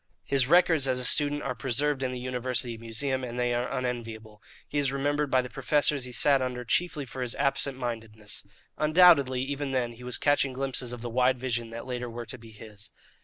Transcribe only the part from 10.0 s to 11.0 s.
was catching glimpses